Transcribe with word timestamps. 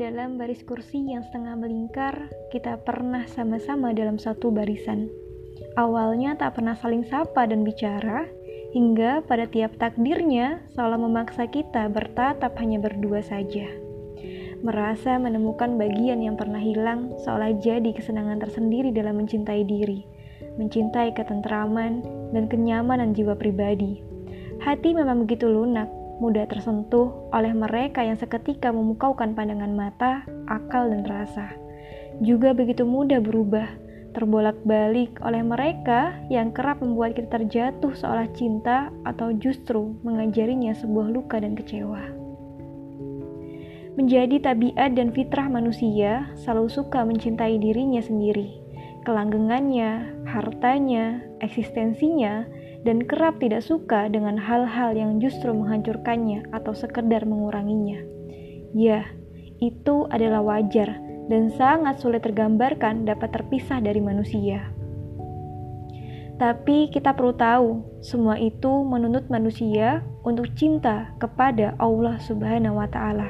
Dalam 0.00 0.38
baris 0.38 0.62
kursi 0.62 1.02
yang 1.12 1.26
setengah 1.26 1.58
melingkar, 1.58 2.30
kita 2.54 2.78
pernah 2.80 3.26
sama-sama 3.26 3.90
dalam 3.90 4.22
satu 4.22 4.48
barisan. 4.54 5.10
Awalnya 5.74 6.38
tak 6.38 6.56
pernah 6.56 6.78
saling 6.78 7.02
sapa 7.04 7.44
dan 7.44 7.66
bicara, 7.66 8.24
hingga 8.70 9.20
pada 9.26 9.50
tiap 9.50 9.74
takdirnya 9.82 10.62
seolah 10.78 10.94
memaksa 10.94 11.50
kita 11.50 11.90
bertatap 11.90 12.54
hanya 12.62 12.78
berdua 12.78 13.18
saja. 13.20 13.66
Merasa 14.64 15.18
menemukan 15.18 15.74
bagian 15.74 16.22
yang 16.22 16.38
pernah 16.38 16.60
hilang 16.62 17.12
seolah 17.26 17.58
jadi 17.58 17.90
kesenangan 17.90 18.40
tersendiri 18.40 18.94
dalam 18.94 19.20
mencintai 19.20 19.66
diri, 19.66 20.06
mencintai 20.56 21.12
ketentraman 21.18 22.00
dan 22.30 22.46
kenyamanan 22.46 23.10
jiwa 23.10 23.34
pribadi. 23.34 24.00
Hati 24.62 24.92
memang 24.96 25.24
begitu 25.26 25.48
lunak, 25.48 25.88
mudah 26.20 26.44
tersentuh 26.46 27.32
oleh 27.32 27.50
mereka 27.56 28.04
yang 28.04 28.20
seketika 28.20 28.68
memukaukan 28.70 29.32
pandangan 29.32 29.72
mata, 29.72 30.22
akal, 30.46 30.92
dan 30.92 31.08
rasa. 31.08 31.50
Juga 32.20 32.52
begitu 32.52 32.84
mudah 32.84 33.24
berubah, 33.24 33.66
terbolak-balik 34.12 35.16
oleh 35.24 35.40
mereka 35.40 36.12
yang 36.28 36.52
kerap 36.52 36.84
membuat 36.84 37.16
kita 37.16 37.40
terjatuh 37.40 37.96
seolah 37.96 38.28
cinta 38.36 38.92
atau 39.08 39.32
justru 39.32 39.96
mengajarinya 40.04 40.76
sebuah 40.76 41.08
luka 41.08 41.40
dan 41.40 41.56
kecewa. 41.56 42.02
Menjadi 43.98 44.38
tabiat 44.38 44.94
dan 44.94 45.10
fitrah 45.10 45.50
manusia 45.50 46.30
selalu 46.38 46.70
suka 46.70 47.02
mencintai 47.02 47.58
dirinya 47.58 47.98
sendiri, 47.98 48.60
kelanggengannya, 49.02 50.22
hartanya, 50.30 51.24
eksistensinya, 51.42 52.46
dan 52.84 53.04
kerap 53.04 53.40
tidak 53.40 53.60
suka 53.60 54.08
dengan 54.08 54.40
hal-hal 54.40 54.96
yang 54.96 55.20
justru 55.20 55.52
menghancurkannya 55.52 56.48
atau 56.52 56.72
sekedar 56.72 57.28
menguranginya. 57.28 58.00
Ya, 58.72 59.04
itu 59.60 60.08
adalah 60.08 60.40
wajar 60.40 60.96
dan 61.28 61.52
sangat 61.54 62.00
sulit 62.00 62.24
tergambarkan 62.24 63.04
dapat 63.04 63.30
terpisah 63.30 63.78
dari 63.78 64.00
manusia. 64.00 64.72
Tapi 66.40 66.88
kita 66.88 67.12
perlu 67.12 67.36
tahu, 67.36 68.00
semua 68.00 68.40
itu 68.40 68.80
menuntut 68.80 69.28
manusia 69.28 70.00
untuk 70.24 70.48
cinta 70.56 71.12
kepada 71.20 71.76
Allah 71.76 72.16
Subhanahu 72.16 72.80
wa 72.80 72.88
taala. 72.88 73.28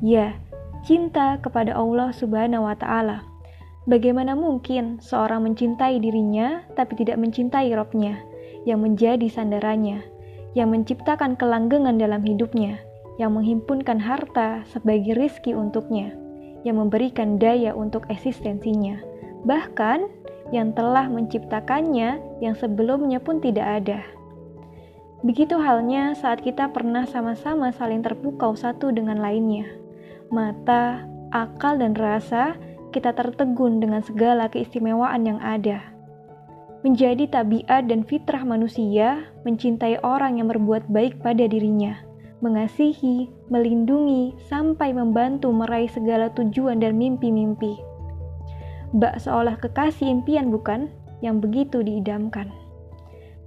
Ya, 0.00 0.32
cinta 0.80 1.36
kepada 1.44 1.76
Allah 1.76 2.08
Subhanahu 2.16 2.64
wa 2.64 2.72
taala. 2.72 3.20
Bagaimana 3.84 4.32
mungkin 4.32 4.96
seorang 4.96 5.44
mencintai 5.44 6.00
dirinya 6.00 6.64
tapi 6.72 6.96
tidak 6.96 7.20
mencintai 7.20 7.68
Robnya? 7.76 8.27
Yang 8.68 8.84
menjadi 8.84 9.26
sandarannya, 9.30 10.04
yang 10.52 10.72
menciptakan 10.72 11.38
kelanggengan 11.38 11.96
dalam 11.96 12.20
hidupnya, 12.24 12.80
yang 13.20 13.34
menghimpunkan 13.34 13.98
harta 13.98 14.62
sebagai 14.70 15.16
rizki 15.18 15.52
untuknya, 15.52 16.14
yang 16.62 16.78
memberikan 16.78 17.36
daya 17.36 17.74
untuk 17.74 18.06
eksistensinya, 18.12 19.00
bahkan 19.46 20.10
yang 20.54 20.72
telah 20.72 21.06
menciptakannya 21.08 22.20
yang 22.40 22.54
sebelumnya 22.56 23.20
pun 23.20 23.38
tidak 23.38 23.84
ada. 23.84 24.00
Begitu 25.26 25.58
halnya 25.58 26.14
saat 26.14 26.40
kita 26.46 26.70
pernah 26.70 27.02
sama-sama 27.04 27.74
saling 27.74 28.06
terpukau 28.06 28.54
satu 28.54 28.94
dengan 28.94 29.18
lainnya. 29.18 29.66
Mata, 30.30 31.02
akal, 31.34 31.82
dan 31.82 31.98
rasa 31.98 32.54
kita 32.94 33.12
tertegun 33.12 33.82
dengan 33.82 34.00
segala 34.00 34.46
keistimewaan 34.46 35.26
yang 35.26 35.40
ada 35.42 35.97
menjadi 36.86 37.26
tabiat 37.26 37.90
dan 37.90 38.06
fitrah 38.06 38.46
manusia 38.46 39.26
mencintai 39.42 39.98
orang 40.06 40.38
yang 40.38 40.46
berbuat 40.46 40.86
baik 40.90 41.18
pada 41.18 41.50
dirinya, 41.50 41.98
mengasihi, 42.38 43.26
melindungi, 43.50 44.38
sampai 44.46 44.94
membantu 44.94 45.50
meraih 45.50 45.90
segala 45.90 46.30
tujuan 46.38 46.78
dan 46.78 46.94
mimpi-mimpi. 46.94 47.74
Bak 48.94 49.20
seolah 49.20 49.58
kekasih 49.58 50.08
impian 50.08 50.48
bukan 50.48 50.88
yang 51.20 51.42
begitu 51.42 51.82
diidamkan. 51.82 52.48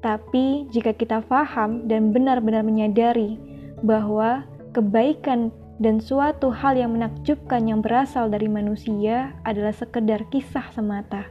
Tapi 0.01 0.67
jika 0.73 0.91
kita 0.97 1.21
faham 1.25 1.85
dan 1.87 2.09
benar-benar 2.11 2.65
menyadari 2.65 3.37
bahwa 3.85 4.43
kebaikan 4.73 5.53
dan 5.81 5.97
suatu 5.97 6.53
hal 6.53 6.77
yang 6.77 6.93
menakjubkan 6.93 7.65
yang 7.65 7.81
berasal 7.81 8.29
dari 8.29 8.45
manusia 8.45 9.33
adalah 9.45 9.73
sekedar 9.73 10.21
kisah 10.29 10.69
semata. 10.73 11.25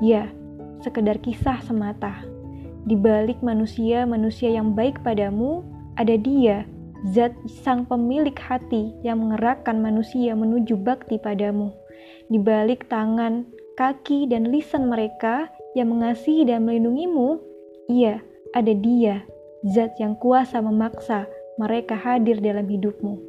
Ya, 0.00 0.32
sekedar 0.80 1.20
kisah 1.20 1.60
semata. 1.64 2.24
Di 2.88 2.96
balik 2.96 3.44
manusia-manusia 3.44 4.50
yang 4.56 4.72
baik 4.72 5.04
padamu, 5.04 5.60
ada 6.00 6.16
dia, 6.16 6.64
zat 7.12 7.32
sang 7.64 7.84
pemilik 7.84 8.36
hati 8.36 8.92
yang 9.04 9.20
mengerakkan 9.20 9.80
manusia 9.80 10.32
menuju 10.32 10.80
bakti 10.80 11.20
padamu. 11.20 11.72
Di 12.32 12.40
balik 12.40 12.88
tangan, 12.88 13.44
kaki, 13.76 14.28
dan 14.32 14.48
lisan 14.48 14.88
mereka 14.88 15.48
yang 15.76 15.92
mengasihi 15.92 16.48
dan 16.48 16.64
melindungimu, 16.64 17.40
iya, 17.92 18.24
ada 18.56 18.72
dia, 18.72 19.22
zat 19.68 19.94
yang 20.00 20.16
kuasa 20.16 20.58
memaksa 20.64 21.28
mereka 21.60 21.94
hadir 21.94 22.40
dalam 22.40 22.64
hidupmu. 22.64 23.20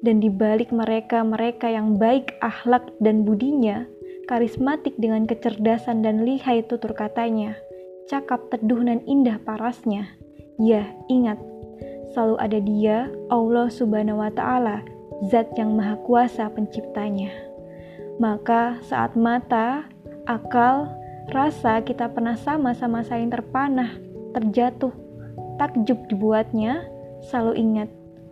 Dan 0.00 0.18
di 0.18 0.32
balik 0.32 0.72
mereka-mereka 0.72 1.68
yang 1.68 2.00
baik 2.00 2.34
akhlak 2.40 2.88
dan 3.04 3.22
budinya, 3.22 3.84
karismatik 4.30 4.94
dengan 4.94 5.26
kecerdasan 5.26 6.06
dan 6.06 6.22
lihai 6.22 6.62
tutur 6.62 6.94
katanya, 6.94 7.58
cakap 8.06 8.46
teduh 8.46 8.78
dan 8.78 9.02
indah 9.02 9.42
parasnya. 9.42 10.06
Ya, 10.54 10.86
ingat, 11.10 11.42
selalu 12.14 12.36
ada 12.38 12.58
dia, 12.62 12.96
Allah 13.26 13.66
Subhanahu 13.66 14.22
wa 14.22 14.30
Ta'ala, 14.30 14.86
Zat 15.34 15.50
yang 15.58 15.74
Maha 15.74 15.98
Kuasa 16.06 16.46
Penciptanya. 16.46 17.34
Maka, 18.22 18.78
saat 18.86 19.18
mata, 19.18 19.90
akal, 20.30 20.86
rasa 21.34 21.82
kita 21.82 22.06
pernah 22.14 22.38
sama-sama 22.38 23.02
saling 23.02 23.34
terpanah, 23.34 23.98
terjatuh, 24.30 24.94
takjub 25.58 26.06
dibuatnya, 26.06 26.86
selalu 27.26 27.58
ingat 27.58 27.88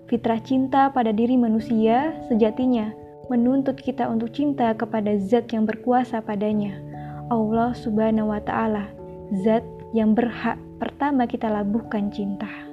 fitrah 0.06 0.38
cinta 0.46 0.94
pada 0.94 1.10
diri 1.10 1.34
manusia 1.36 2.16
sejatinya 2.30 3.07
menuntut 3.28 3.80
kita 3.80 4.08
untuk 4.08 4.32
cinta 4.32 4.72
kepada 4.76 5.16
zat 5.20 5.48
yang 5.52 5.64
berkuasa 5.64 6.20
padanya, 6.20 6.76
Allah 7.28 7.72
Subhanahu 7.76 8.32
wa 8.32 8.40
Ta'ala, 8.40 8.88
zat 9.44 9.64
yang 9.96 10.12
berhak 10.12 10.60
pertama 10.76 11.24
kita 11.24 11.48
labuhkan 11.48 12.12
cinta. 12.12 12.67